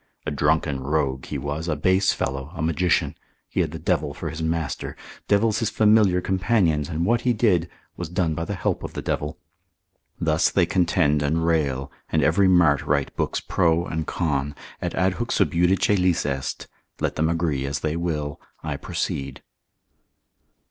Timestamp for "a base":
1.67-2.11